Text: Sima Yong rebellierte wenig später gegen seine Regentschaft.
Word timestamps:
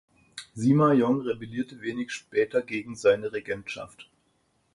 Sima 0.55 0.93
Yong 0.95 1.21
rebellierte 1.21 1.79
wenig 1.81 2.09
später 2.11 2.63
gegen 2.63 2.95
seine 2.95 3.33
Regentschaft. 3.33 4.09